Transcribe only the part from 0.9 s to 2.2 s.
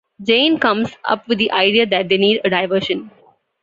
up with the idea that they